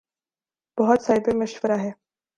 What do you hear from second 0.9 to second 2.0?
صائب مشورہ ہے۔